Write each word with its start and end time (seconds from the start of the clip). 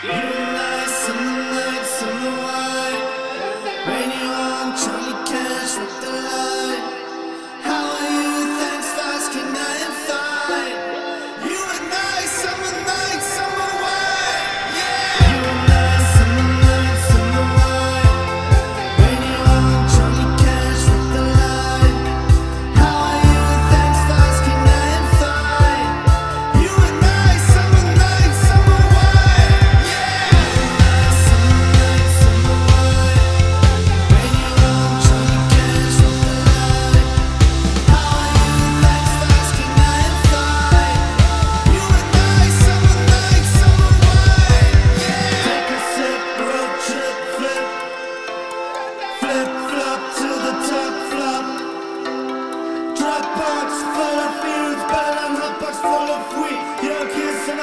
Yeah! 0.00 0.57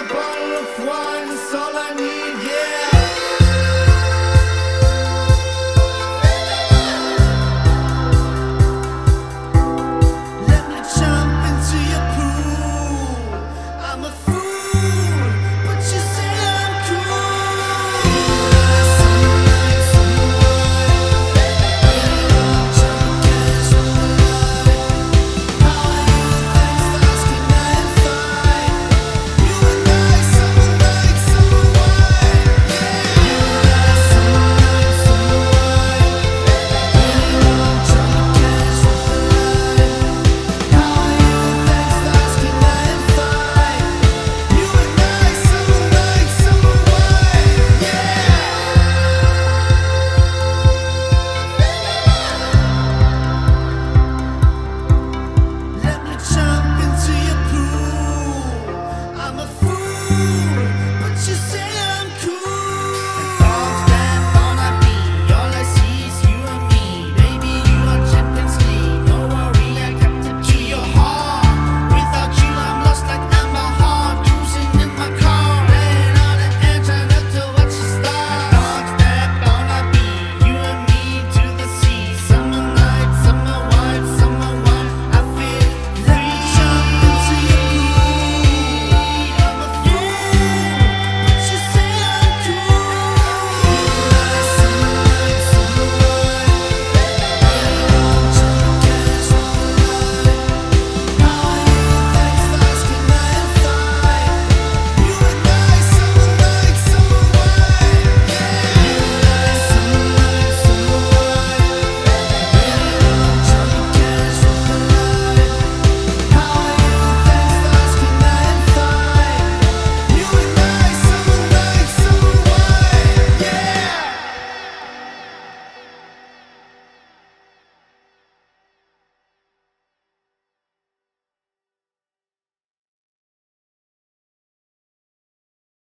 bottle 0.07 0.53
of 0.57 0.87
wine 0.87 1.37